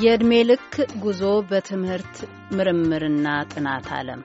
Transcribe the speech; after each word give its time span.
የዕድሜ 0.00 0.32
ልክ 0.48 0.72
ጉዞ 1.02 1.20
በትምህርት 1.50 2.16
ምርምርና 2.56 3.26
ጥናት 3.52 3.86
ዓለም 3.96 4.20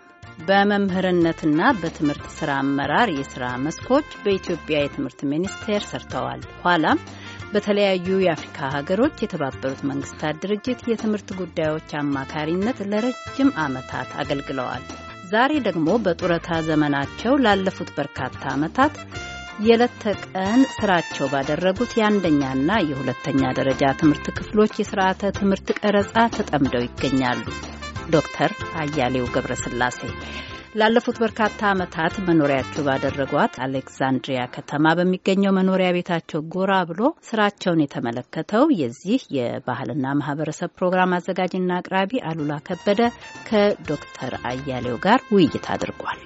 በመምህርነትና 0.48 1.62
በትምህርት 1.82 2.26
ስራ 2.38 2.50
አመራር 2.62 3.10
የስራ 3.18 3.44
መስኮች 3.66 4.08
በኢትዮጵያ 4.24 4.78
የትምህርት 4.82 5.22
ሚኒስቴር 5.32 5.84
ሰርተዋል። 5.92 6.42
ኋላም 6.64 7.02
በተለያዩ 7.54 8.18
የአፍሪካ 8.24 8.72
ሀገሮች 8.76 9.24
የተባበሩት 9.24 9.82
መንግስታት 9.92 10.42
ድርጅት 10.44 10.82
የትምህርት 10.92 11.32
ጉዳዮች 11.42 11.92
አማካሪነት 12.02 12.80
ለረጅም 12.92 13.52
ዓመታት 13.66 14.12
አገልግለዋል። 14.24 14.86
ዛሬ 15.32 15.52
ደግሞ 15.68 15.90
በጡረታ 16.06 16.62
ዘመናቸው 16.70 17.36
ላለፉት 17.46 17.92
በርካታ 17.98 18.42
ዓመታት 18.56 18.96
የዕለት 19.62 19.94
ተቀን 20.04 20.62
ስራቸው 20.74 21.26
ባደረጉት 21.32 21.92
የአንደኛና 21.98 22.70
የሁለተኛ 22.86 23.42
ደረጃ 23.58 23.92
ትምህርት 24.00 24.28
ክፍሎች 24.38 24.74
የስርዓተ 24.80 25.32
ትምህርት 25.38 25.68
ቀረጻ 25.80 26.16
ተጠምደው 26.36 26.84
ይገኛሉ። 26.86 27.44
ዶክተር 28.12 28.52
አያሌው 28.82 29.26
ገብረስላሴ 29.36 30.00
ላለፉት 30.76 31.18
በርካታ 31.22 31.60
ዓመታት 31.72 32.14
መኖሪያቸው 32.28 32.86
ባደረጓት 32.88 33.54
አሌክዛንድሪያ 33.66 34.42
ከተማ 34.56 34.94
በሚገኘው 35.00 35.56
መኖሪያ 35.58 35.90
ቤታቸው 35.96 36.46
ጎራ 36.54 36.74
ብሎ 36.92 37.02
ስራቸውን 37.30 37.84
የተመለከተው 37.84 38.66
የዚህ 38.82 39.24
የባህልና 39.38 40.16
ማህበረሰብ 40.20 40.72
ፕሮግራም 40.80 41.16
አዘጋጅና 41.18 41.80
አቅራቢ 41.80 42.22
አሉላ 42.30 42.56
ከበደ 42.70 43.02
ከዶክተር 43.50 44.36
አያሌው 44.52 44.98
ጋር 45.08 45.22
ውይይት 45.32 45.68
አድርጓል። 45.76 46.22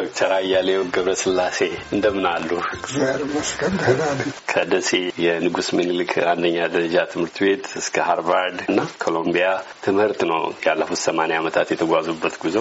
ዶክተር 0.00 0.30
አያሌው 0.34 0.82
ገብረስላሴ 0.94 1.58
እንደምን 1.94 2.26
አሉ? 2.30 2.50
እግዚአብሔር 2.76 3.20
ይመስገን 3.24 3.74
ደህና 3.80 4.02
ነኝ። 4.18 4.30
ከደሴ 4.50 4.90
የንጉስ 5.24 5.68
ምኒልክ 5.78 6.12
አንደኛ 6.30 6.58
ደረጃ 6.74 6.96
ትምህርት 7.12 7.36
ቤት 7.44 7.64
እስከ 7.80 7.96
ሃርቫርድ 8.08 8.58
እና 8.66 8.80
ኮሎምቢያ 9.04 9.48
ትምህርት 9.86 10.20
ነው 10.30 10.38
ያለፉት 10.66 11.00
ሰማንያ 11.06 11.40
ዓመታት 11.40 11.68
የተጓዙበት 11.74 12.36
ጉዞ። 12.42 12.56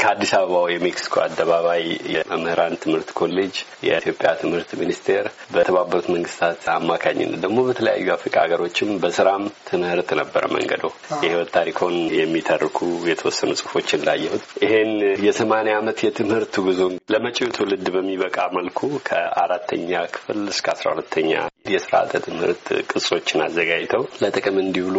ከአዲስ 0.00 0.32
አበባው 0.38 0.66
የሜክሲኮ 0.72 1.16
አደባባይ 1.24 1.82
የመምህራን 2.14 2.76
ትምህርት 2.84 3.10
ኮሌጅ፣ 3.20 3.54
የኢትዮጵያ 3.88 4.30
ትምህርት 4.42 4.70
ሚኒስቴር፣ 4.82 5.26
በተባበሩት 5.54 6.08
መንግስታት 6.14 6.62
አማካኝነት 6.76 7.40
ደግሞ 7.44 7.58
በተለያዩ 7.68 8.08
አፍሪካ 8.16 8.36
ሀገሮችም 8.44 8.92
በስራም 9.02 9.42
ትምህርት 9.70 10.10
ነበረ 10.20 10.44
መንገዶ። 10.56 10.84
የህይወት 11.18 11.52
ታሪኮን 11.56 11.96
የሚተርኩ 12.20 12.78
የተወሰኑ 13.10 13.50
ጽሁፎች 13.60 13.90
እንዳየሁት 13.96 14.46
ይሄን 14.64 14.92
የሰማንያ 15.26 15.74
ዓመት 15.80 15.98
የትምህርት 16.04 16.54
ጉዞ 16.62 16.80
ለመጪው 17.12 17.50
ትውልድ 17.56 17.86
በሚበቃ 17.94 18.36
መልኩ 18.56 18.78
ከአራተኛ 19.06 19.90
ክፍል 20.14 20.40
እስከ 20.52 20.66
አስራ 20.74 20.86
ሁለተኛ 20.94 21.30
የስርዓተ 21.70 22.12
ትምህርት 22.26 22.66
ቅጾችን 22.90 23.44
አዘጋጅተው 23.46 24.04
ለጥቅም 24.22 24.58
እንዲውሉ 24.62 24.96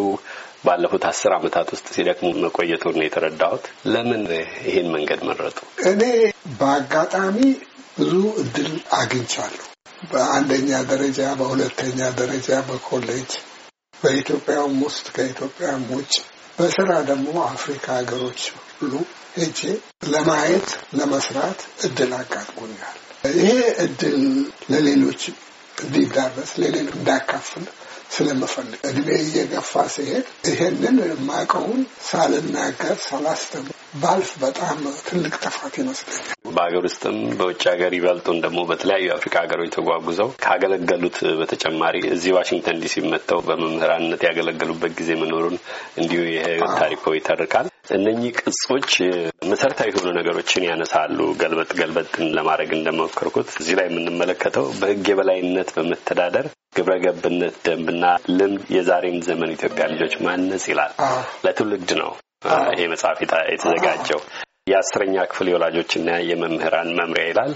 ባለፉት 0.66 1.04
አስር 1.09 1.32
ዓመታት 1.38 1.67
ውስጥ 1.73 1.88
ሲደክሙ 1.95 2.30
መቆየቱን 2.44 2.98
ነው 3.00 3.06
የተረዳሁት። 3.06 3.64
ለምን 3.94 4.23
ይሄን 4.66 4.89
መንገድ 4.95 5.22
መረጡ? 5.30 5.58
እኔ 5.92 6.02
በአጋጣሚ 6.59 7.38
ብዙ 7.98 8.14
እድል 8.44 8.70
አግኝቻለሁ። 9.00 9.66
በአንደኛ 10.12 10.70
ደረጃ፣ 10.92 11.20
በሁለተኛ 11.39 12.00
ደረጃ 12.20 12.50
በኮሌጅ 12.70 13.32
በኢትዮጵያም 13.95 14.76
ውስጥ 14.86 15.06
ከኢትዮጵያም 15.16 15.82
ውጭ 15.95 16.14
በስራ 16.58 16.92
ደግሞ 17.09 17.28
አፍሪካ 17.50 17.86
ሀገሮች 18.00 18.42
ሁሉ 18.78 18.94
ሄጄ 19.35 19.59
ለማየት 20.13 20.69
ለመስራት 20.93 21.59
እድል 21.83 22.11
አጋጥሞኛል። 22.13 22.97
ይሄ 23.37 23.49
እድል 23.83 24.17
ለሌሎች 24.71 25.21
እንዲዳረስ 25.77 26.51
ለሌሎች 26.61 26.95
እንዳካፍል 26.95 27.65
ስለምፈልግ 28.12 28.80
እድሜ 28.90 29.08
እየገፋ 29.22 29.83
ሲሄድ 29.94 30.26
ይሄንን 30.49 30.98
የማውቀውን 31.05 31.82
ሳልናገር 32.08 32.98
ሳላስተምር 33.05 33.73
ባልፍ 34.02 34.30
በጣም 34.42 34.77
ትልቅ 35.08 35.33
ጥፋት 35.44 35.73
ይመስለኛል። 35.80 36.27
በሀገር 36.52 36.83
ውስጥም 36.88 37.17
በውጭ 37.39 37.64
ሀገር 37.71 37.92
ይበልጡን 37.98 38.38
ደግሞ 38.45 38.60
በተለያዩ 38.70 39.04
የአፍሪካ 39.08 39.36
ሀገሮች 39.44 39.73
ተጓጉዘው 39.76 40.30
ካገለገሉት 40.45 41.17
በተጨማሪ 41.39 41.98
እዚህ 42.11 42.32
ዋሽንግተን 42.38 42.82
ዲሲ 42.83 43.04
መጥተው 43.08 43.42
በመምህራንነት 43.48 44.23
ያገለገሉበት 44.27 44.94
ጊዜ 45.00 45.11
መኖሩን 45.21 45.58
እንዲሁ 45.98 46.21
የህይወት 46.36 46.73
ታሪኮ 46.82 47.14
ይተርካል። 47.17 47.67
እነኚህ 47.95 48.32
ቅጾች 48.42 48.92
መሰረታዊ 49.52 49.89
የሆኑ 49.92 50.10
ነገሮችን 50.17 50.67
ያነሳሉ። 50.67 51.20
ገልበጥ 51.42 51.71
ገልበጥን 51.80 52.27
ለማድረግ 52.38 52.71
እንደሞከርኩት 52.77 53.50
እዚህ 53.61 53.76
ላይ 53.80 53.88
የምንመለከተው 53.89 54.67
በህግ 54.80 55.05
የበላይነት 55.11 55.71
በመተዳደር 55.77 56.48
ግብረ 56.73 56.93
ገብነት፣ 57.04 57.55
ደንብና 57.65 58.04
ልምድ 58.32 58.61
የዛሬን 58.76 59.17
ዘመን 59.26 59.54
ኢትዮጵያ 59.55 59.86
ልጆች 59.93 60.14
ማነጽ 60.26 60.65
ይላል። 60.71 60.92
ለትውልድ 61.43 61.92
ነው 61.99 62.11
ይሄ 62.71 62.82
መጽሐፍ 62.92 63.17
የተዘጋጀው። 63.49 64.21
የአስረኛ 64.71 65.15
ክፍል 65.30 65.48
የወላጆችና 65.49 66.09
የመምህራን 66.27 66.89
መምሪያ 66.98 67.26
ይላል። 67.30 67.54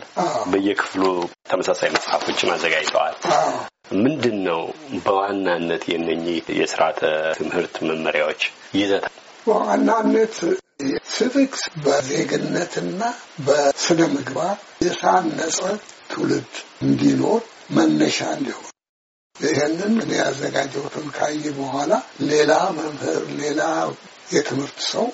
በየክፍሉ 0.52 1.04
ተመሳሳይ 1.50 1.90
መጽሐፎችን 1.96 2.54
አዘጋጅተዋል። 2.56 3.16
ምንድን 4.00 4.38
ነው 4.48 4.62
በዋናነት 5.06 5.84
የነኚህ 5.92 6.38
የስርዓተ 6.60 7.02
ትምህርት 7.40 7.76
መመሪያዎች 7.90 8.44
ይዘት? 8.80 9.06
በዋናነት 9.48 10.36
ሲቪክስ 11.12 11.64
በዜግነትና 11.84 13.02
በስነ 13.48 14.00
ምግባር 14.16 14.56
የታነጸ 14.86 15.60
ትውልድ 16.12 16.54
እንዲኖር 16.84 17.42
መነሻ 17.78 18.20
እንዲሆን 18.38 18.72
ይህንን 19.36 19.94
እኔ 20.04 20.12
ያዘጋጀሁትን 20.20 21.08
ካየ 21.18 21.46
በኋላ 21.58 21.94
ሌላ 22.30 22.52
መምህር 22.78 23.24
ሌላ 23.42 23.62
የትምህርት 24.34 24.80
ሰው 24.92 25.08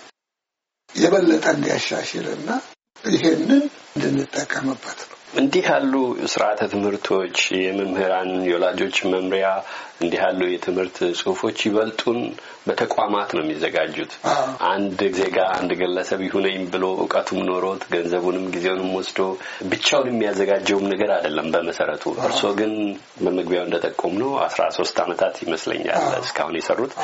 የበለጠ 0.96 1.46
እንዲያሻሽልና 1.56 2.50
ይሄንን 3.06 3.64
እንድንጠቀምበት 3.96 5.00
ነው። 5.10 5.18
እንዲህ 5.34 5.66
ያሉ 5.70 5.94
ስርዓተ 6.32 6.62
ትምህርቶች 6.72 7.36
የመምህራን 7.58 8.32
የወላጆች 8.48 8.96
መምሪያ 9.12 9.48
እንዲህ 10.02 10.20
ያሉ 10.24 10.42
የትምህርት 10.50 10.98
ጽሁፎች 11.20 11.58
ይበልጡን 11.66 12.20
በተቋማት 12.68 13.30
ነው 13.36 13.42
የሚዘጋጁት። 13.44 14.12
አንድ 14.70 15.00
ዜጋ 15.18 15.38
አንድ 15.56 15.72
ግለሰብ 15.80 16.22
ይሁነኝ 16.26 16.58
ብሎ 16.74 16.86
እውቀቱም 16.98 17.40
ኖሮት 17.50 17.84
ገንዘቡንም 17.94 18.46
ጊዜውንም 18.56 18.90
ወስዶ 18.98 19.20
ብቻውን 19.72 20.10
የሚያዘጋጀውም 20.12 20.90
ነገር 20.94 21.12
አይደለም 21.18 21.48
በመሰረቱ። 21.56 22.06
እርስዎ 22.26 22.52
ግን 22.60 22.74
በመግቢያው 23.24 23.66
እንደጠቆም 23.68 24.16
ነው 24.24 24.34
አስራ 24.48 24.66
ሶስት 24.80 24.98
አመታት 25.06 25.38
ይመስለኛል 25.46 26.04
እስካሁን 26.22 26.58
የሰሩት 26.60 26.96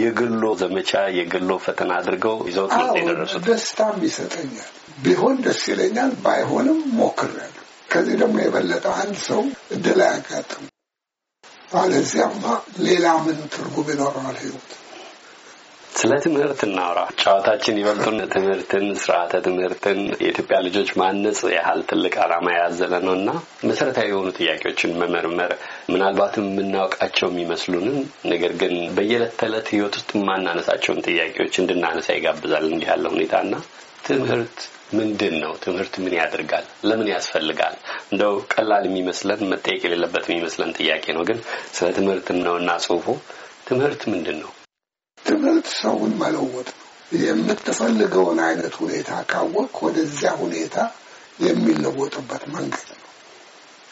የግሎ 0.00 0.54
ዘመቻ 0.62 0.92
የግሎ 1.18 1.52
ፈተና 1.66 1.92
አድርገው 2.00 2.38
ይዘውት 2.50 2.74
ነው 2.82 2.96
የደረሱት። 3.00 3.44
ደስታም 3.50 4.00
ይሰጠኛል። 4.06 4.68
ቢሆን 5.02 5.36
ደስ 5.44 5.62
ይለኛል፣ 5.70 6.12
ባይሆንም 6.24 6.80
ሞክሬያለሁ። 6.98 7.55
ከዚህ 7.88 8.16
ደግሞ 8.22 8.36
የበለጠ 8.42 8.86
አንድ 9.00 9.16
ሰው 9.26 9.42
እድል 9.70 10.00
አያጋጥም። 10.06 10.64
አለዚያማ 11.76 12.44
ሌላ 12.86 13.06
ምን 13.24 13.38
ትርጉም 13.54 13.88
ይኖረዋል 13.92 14.36
ህይወት? 14.42 14.68
ስለ 15.98 16.14
ትምህርት 16.24 16.60
እናውራ። 16.66 17.00
ጨዋታችን 17.20 17.78
ይበልጡን 17.80 18.18
ትምህርትን፣ 18.32 18.86
ስርዓተ 19.02 19.38
ትምህርትን 19.46 20.00
የኢትዮጵያ 20.16 20.56
ልጆች 20.66 20.90
ማነጽ 21.00 21.40
ያህል 21.54 21.80
ትልቅ 21.90 22.12
ዓላማ 22.24 22.46
ያዘለ 22.56 22.94
ነው 23.06 23.14
እና 23.18 23.30
መሰረታዊ 23.68 24.10
የሆኑ 24.10 24.28
ጥያቄዎችን 24.38 24.96
መመርመር 25.00 25.52
ምናልባትም 25.92 26.50
የምናውቃቸው 26.50 27.28
የሚመስሉንን 27.30 27.96
ነገር 28.26 28.52
ግን 28.62 28.74
በየዕለት 28.98 29.34
ተዕለት 29.40 29.70
ህይወት 29.74 29.96
ውስጥ 29.98 30.12
የማናነሳቸውን 30.18 31.04
ጥያቄዎች 31.08 31.56
እንድናነሳ 31.62 32.08
ይጋብዛል 32.16 32.66
እንዲህ 32.70 32.90
ያለ 32.92 33.06
ሁኔታና 33.14 33.52
ትምህርት 34.06 34.58
ምንድን 34.92 35.34
ነው? 35.42 35.52
ትምህርት 35.64 35.94
ምን 36.02 36.12
ያደርጋል? 36.18 36.66
ለምን 36.84 37.08
ያስፈልጋል? 37.12 37.74
እንደው 38.12 38.34
ቀላል 38.52 38.84
የሚመስለን 38.86 39.40
መጠየቅ 39.52 39.80
የሌለበት 39.84 40.24
የሚመስለን 40.28 40.70
ጥያቄ 40.78 41.04
ነው። 41.16 41.22
ግን 41.30 41.38
ስለ 41.74 41.86
ትምህርት 41.92 42.28
ነውና 42.38 42.70
ጽሁፉ 42.84 43.06
ትምህርት 43.68 44.02
ምንድን 44.12 44.38
ነው? 44.44 44.50
ትምህርት 45.18 45.68
ሰውን 45.80 46.12
መለወጥ 46.22 46.68
ነው። 46.72 46.82
የምትፈልገውን 47.22 48.38
አይነት 48.46 48.74
ሁኔታ 48.82 49.10
ካወቅ 49.30 49.72
ወደዚያ 49.86 50.30
ሁኔታ 50.42 50.76
የሚለወጥበት 51.40 52.44
መንገድ 52.54 52.88
ነው። 52.92 53.02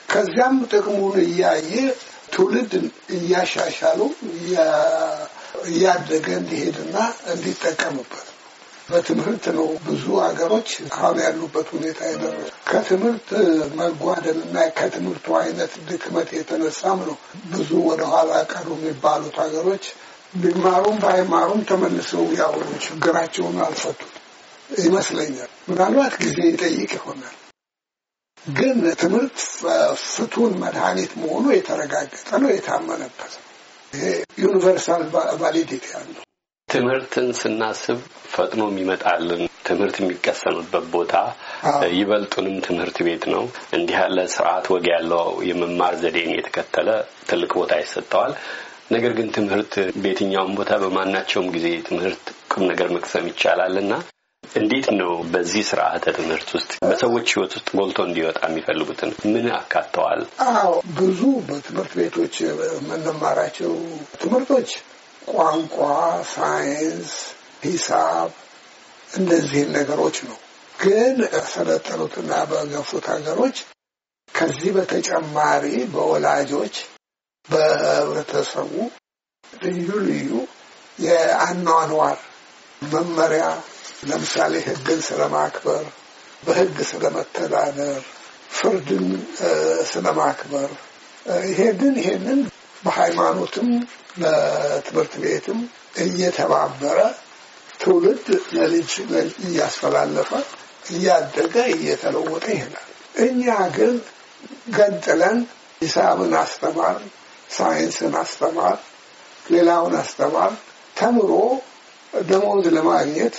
ከዚያም 0.08 0.56
ጥቅሙን 0.72 1.16
እያየ 1.26 1.72
ትውልድ 2.32 2.72
እያሻሻሉ 3.16 4.00
እያደገ 5.64 6.26
እንዲሄድና 6.40 6.96
እንዲጠቀምበት 7.32 8.26
በትምህርት 8.88 9.44
ነው 9.56 9.69
ብዙ 9.84 10.04
ሀገሮች 10.25 10.69
አሁን 10.96 11.19
ያሉበት 11.25 11.69
ሁኔታ 11.75 12.00
የደረሱ። 12.08 12.50
ከትምህርት 12.69 13.28
መጓደልና 13.78 14.56
ከትምህርቱ 14.78 15.36
አይነት 15.40 15.72
ድክመት 15.88 16.28
የተነሳም 16.36 16.98
ነው 17.08 17.16
ብዙ 17.52 17.70
ወደኋላ 17.88 18.32
ቀሩ 18.52 18.69
የሚባሉት 18.78 19.38
ሀገሮች 19.44 19.86
ቢማሩም 20.34 20.98
ባይማሩም 21.02 21.62
ተመልሰው 21.69 22.26
ያው 22.40 22.54
ችግራቸውን 22.86 23.58
አልፈቱት 23.66 24.14
ይመስለኛል። 24.81 25.50
ምናልባት 25.69 26.14
ጊዜ 26.22 26.38
ይጠይቅ 26.48 26.90
ይሆናል። 26.98 27.37
ግን 28.46 28.78
ትምህርት 29.02 29.38
ፍቱን 30.08 30.52
መድኃኒት 30.62 31.12
መሆኑ 31.20 31.46
የተረጋገጠ 31.52 32.28
ነው፣ 32.42 32.50
የታመነበት 32.52 33.32
ነው። 33.37 33.46
ይሄ 33.92 34.06
universal 34.43 35.02
validity 35.43 35.84
ያለው 35.94 36.24
ትምህርትን 36.75 37.26
ስናስብ 37.38 37.99
ፈጥኖ 38.32 38.62
የሚመጣልን 38.69 39.43
ትምህርት 39.67 39.97
የሚቀሰምበት 40.00 40.87
ቦታ 40.94 41.15
ይበልጡንም 41.94 42.56
ትምህርት 42.67 42.97
ቤት 43.06 43.25
ነው። 43.35 43.44
እንዲህ 43.76 43.97
ያለ 44.00 44.19
ስርዓት 44.35 44.67
ወግ 44.73 44.87
ያለው 44.93 45.26
የመማር 45.49 45.94
ዘዴን 46.03 46.32
የተከተለ 46.35 46.88
ትልቅ 47.29 47.50
ቦታ 47.61 47.75
ይሰጠዋል። 47.82 48.32
ነገር 48.91 49.12
ግን 49.19 49.29
ትምህርት 49.37 49.75
በየትኛውም 50.00 50.56
ቦታ 50.59 50.73
በማናቸውም 50.82 51.47
ጊዜ 51.55 51.69
ትምህርት 51.88 52.25
ቁም 52.53 52.65
ነገር 52.71 52.88
መቅሰም 52.97 53.29
ይቻላል 53.31 53.76
እና 53.82 53.93
እንዴት 54.44 54.87
ነው 54.99 55.12
በዚህ 55.32 55.62
ስርዓተ 55.69 56.05
ትምህርት 56.19 56.49
ውስጥ 56.56 56.73
በሰዎች 56.85 57.29
ሕይወት 57.32 57.53
ውስጥ 57.56 57.69
ጎልቶ 57.79 57.99
እንዲወጣ 58.09 58.41
የሚፈልጉትን 58.49 59.12
ምን 59.32 59.47
አካተዋል? 59.59 60.21
አዎ 60.50 60.73
ብዙ 60.99 61.21
በትምህርት 61.49 61.94
ቤቶች 62.00 62.35
የምንማራቸው 62.44 63.73
ትምህርቶች 64.23 64.69
ቋንቋ፣ 65.29 65.76
ሳይንስ፣ 66.32 67.12
ሂሳብ 67.65 68.31
እንደዚህን 69.11 69.71
ነገሮች 69.73 70.17
ነው። 70.29 70.38
ግን 70.75 71.17
በሰለጠኑትና 71.32 72.32
በገፉት 72.50 73.05
ሀገሮች 73.12 73.56
ከዚህ 74.29 74.71
በተጨማሪ 74.76 75.65
በወላጆች 75.93 76.76
በህብረተሰቡ 77.47 78.73
ልዩ 79.44 79.88
ልዩ 80.09 80.31
የአኗኗር 80.99 82.19
መመሪያ 82.87 83.44
ለምሳሌ 84.05 84.55
ህግን 84.67 85.00
ስለማክበር፣ 85.03 85.85
በህግ 86.43 86.76
ስለመተዳደር፣ 86.91 88.00
ፍርድን 88.50 89.06
ስለማክበር 89.93 90.71
ይሄንን 91.47 91.94
ይሄንን 92.00 92.41
በሃይማኖትም 92.84 93.69
በትምህርት 94.20 95.14
ቤትም 95.22 95.60
እየተባበረ 96.04 96.98
ትውልድ 97.81 98.26
ለልጅ 98.56 98.90
እያስተላለፈ 99.46 100.31
እያደገ 100.90 101.54
እየተለወጠ 101.75 102.44
ይሄዳል። 102.54 102.88
እኛ 103.25 103.44
ግን 103.76 103.94
ገንጥለን 104.76 105.38
ሂሳብን 105.81 106.34
አስተማር፣ 106.40 106.96
ሳይንስን 107.48 108.14
አስተማር፣ 108.22 108.76
ሌላውን 109.44 109.94
አስተማር 110.02 110.52
ተምሮ 110.96 111.30
ደሞዝ 112.12 112.66
ለማግኘት 112.76 113.37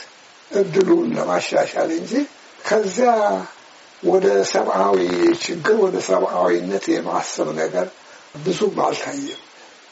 እድሉን 0.51 1.09
ለማሻሻል 1.18 1.89
እንጂ 2.00 2.12
ከዚያ 2.59 3.12
ወደ 4.03 4.27
ሰብአዊ 4.51 4.98
ችግር 5.45 5.77
ወደ 5.83 5.98
ሰብአዊነት 6.09 6.86
የማሰብ 6.94 7.48
ነገር 7.62 7.88
ብዙም 8.44 8.78
አልታየም። 8.86 9.42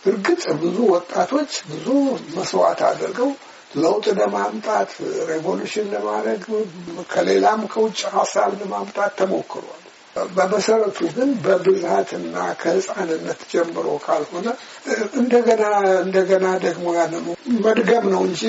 እርግጥ 0.04 0.44
ብዙ 0.62 0.78
ወጣቶች 0.94 1.51
ብዙ 1.69 1.88
መስዋዕት 2.36 2.81
አድርገው 2.88 3.30
ለውጥ 3.75 4.06
ለማምጣት 4.18 4.90
ሬቮሉሽን 5.30 5.88
ለማድረግ 5.94 6.42
ከሌላም 7.12 7.62
ከውጭ 7.72 8.01
ሀሳብ 8.16 8.51
ለማምጣት 8.62 9.13
ተሞክሯል። 9.19 9.80
በመሰረቱ 10.30 10.98
ግን 11.16 11.30
በብዛትና 11.44 12.36
ከህፃንነት 12.60 13.40
ጀምሮ 13.51 13.88
ካልሆነ 14.04 14.48
እንደገና 15.22 15.63
እንደገና 16.04 16.45
ደግሞ 16.66 16.86
ያንኑ 16.98 17.25
መድገም 17.66 18.06
ነው 18.13 18.22
እንጂ 18.30 18.42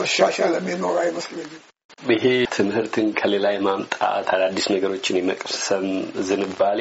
መሻሻል 0.00 0.54
የሚኖር 0.58 0.98
አይመስለኝም። 1.04 1.62
ይሄ 2.08 2.24
ትምህርትን 2.54 3.06
ከሌላ 3.18 3.46
የማምጣት 3.54 4.00
አዳዲስ 4.34 4.66
ነገሮችን 4.74 5.18
የመቅሰም 5.18 5.86
ዝንባሌ 6.28 6.80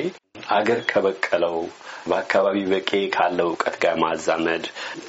አገር 0.53 0.79
ከበቀለው 0.89 1.57
በአካባቢ 2.05 2.57
በቂ 2.71 2.89
ካለው 3.13 3.47
እውቀት 3.49 3.75
ጋር 3.83 3.95
ማዛመድ፣ 4.01 4.65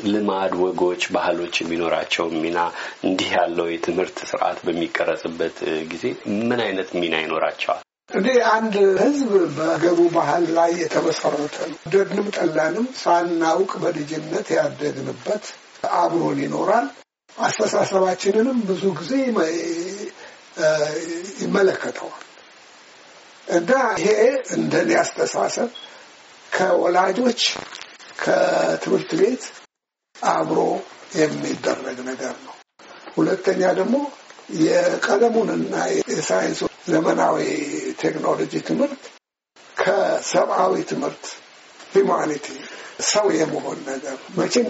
ልማድ፣ 0.07 0.53
ወጎች፣ 0.63 1.03
ባህሎች 1.15 1.55
የሚኖራቸው 1.61 2.27
ሚና 2.37 2.59
እንዲህ 3.05 3.31
ያለው 3.37 3.69
የትምህርት 3.71 4.19
ስርዓት 4.31 4.61
በሚቀረጽበት 4.67 5.57
ጊዜ 5.93 6.05
ምን 6.43 6.61
አይነት 6.67 6.91
ሚና 7.01 7.15
ይኖራቸዋል? 7.25 7.83
እንዲህ 8.11 8.37
አንድ 8.51 8.75
ህዝብ 9.01 9.31
በገቡ 9.57 10.01
ባህል 10.15 10.45
ላይ 10.57 10.73
የተመሰረተ 10.81 11.57
ነው። 11.71 11.79
ወደድንም 11.85 12.27
ጠላንም 12.37 12.87
ሳናውቅ 13.01 13.73
በልጅነት 13.83 14.49
ያደግንበት 14.57 15.45
አብሮን 15.97 16.39
ይኖራል። 16.45 16.87
አስተሳሰባችንንም 17.39 18.59
ብዙ 18.69 18.85
ጊዜ 18.99 19.13
ይመለከተዋል 21.43 22.23
እና 23.49 23.71
ይሄ 24.01 24.11
እንደኔ 24.57 24.91
አስተሳሰብ 25.01 25.71
ከወላጆች 26.55 27.41
ከትምህርት 28.23 29.11
ቤት 29.21 29.45
አብሮ 30.17 30.59
የሚደረግ 31.17 31.99
ነገር 32.11 32.35
ነው። 32.45 32.55
ሁለተኛ 33.17 33.63
ደግሞ 33.81 33.97
የቀለሙንና 34.63 35.75
የሳይንሱ 36.11 36.61
ዘመናዊ 36.89 37.39
ቴክኖሎጂ 38.01 38.55
ትምህርት 38.69 39.03
ከሰብአዊ 39.77 40.75
ትምህርት 40.91 41.25
ሂማኒቲ 41.95 42.47
ሰው 43.05 43.27
የመሆን 43.39 43.79
ነገር 43.87 44.17
መቼም 44.39 44.69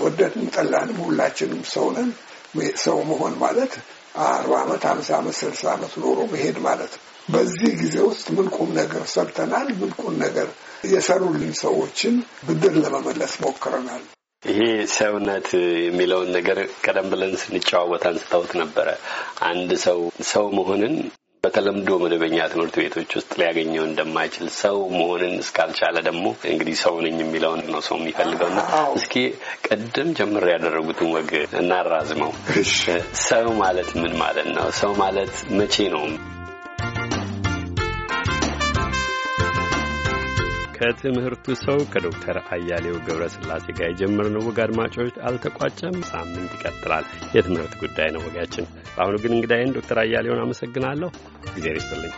ወደድንም 0.00 0.48
ጠላንም 0.56 0.98
ሁላችንም 1.04 1.62
ሰው 1.74 1.86
ነን። 1.96 2.10
ሰው 2.82 2.98
መሆን 3.08 3.34
ማለት 3.40 3.72
አርባ 4.26 4.52
ዓመት 4.62 4.82
ሀምሳ 4.88 5.08
ዓመት 5.18 5.36
ስልሳ 5.38 5.62
ዓመት 5.72 5.92
ኖሮ 6.02 6.18
መሄድ 6.32 6.58
ማለት 6.66 6.92
ነው። 6.96 7.02
በዚህ 7.28 7.70
ጊዜ 7.80 7.96
ውስጥ 8.08 8.26
ምን 8.36 8.48
ቁም 8.56 8.68
ነገር 8.78 9.02
ሰርተናል፣ 9.14 9.68
ምን 9.80 9.90
ቁም 10.00 10.14
ነገር 10.18 10.48
የሰሩልን 10.92 11.54
ሰዎችን 11.60 12.14
ብድር 12.46 12.74
ለመመለስ 12.82 13.32
ሞክረናል። 13.44 14.04
ይሄ 14.42 14.60
ሰውነት 14.94 15.48
የሚለውን 15.86 16.28
ነገር 16.36 16.58
ቀደም 16.84 17.06
ብለን 17.12 17.32
ስንጨዋወት 17.42 18.04
አንስተውት 18.06 18.52
ነበረ። 18.60 18.88
አንድ 19.42 19.70
ሰው 19.86 20.00
ሰው 20.32 20.44
መሆንን 20.58 20.94
በተለምዶ 21.46 21.90
መደበኛ 22.02 22.38
ትምህርት 22.52 22.76
ቤቶች 22.80 23.10
ውስጥ 23.18 23.32
ሊያገኘው 23.40 23.84
እንደማይችል 23.86 24.46
ሰው 24.60 24.76
መሆንን 24.96 25.34
እስካልቻለ 25.42 25.96
ደግሞ 26.08 26.24
እንግዲህ 26.52 26.76
ሰው 26.82 26.94
ነኝ 27.04 27.16
የሚለውን 27.22 27.62
ነው 27.72 27.82
ሰው 27.88 27.96
የሚፈልገውና 28.00 28.60
እስኪ 28.98 29.14
ቅድም 29.66 30.08
ጀምር 30.18 30.46
ያደረጉትን 30.54 31.12
ወግ 31.16 31.30
እናራዝመው። 31.60 32.32
ሰው 33.26 33.48
ማለት 33.62 33.90
ምን 34.02 34.14
ማለት 34.22 34.48
ነው? 34.56 34.66
ሰው 34.80 34.94
ማለት 34.94 35.34
መቼ 35.52 35.76
ነው? 35.94 36.04
ከትምህርቱ 40.76 41.46
ሰው 41.62 41.78
ከዶክተር 41.92 42.36
አያሌው 42.50 42.96
ገብረስላሴ 43.06 43.66
ጋር 43.78 43.88
የጀመርነው 43.88 44.44
ወግ 44.48 44.58
አድማጮች 44.64 45.14
አልተቋጨም። 45.28 45.96
ሳምንት 46.10 46.50
ይቀጥላል። 46.56 47.04
የትምህርት 47.36 47.74
ጉዳይ 47.82 48.10
ነው 48.14 48.24
ወጋችን። 48.26 48.66
በአሁኑ 48.88 49.16
ግን 49.24 49.36
እንግዳይን 49.36 49.74
ዶክተር 49.76 50.00
አያሌውን 50.02 50.42
አመሰግናለሁ። 50.42 51.10
ጊዜ 51.56 51.66
ይስጥልኝ። 51.76 52.14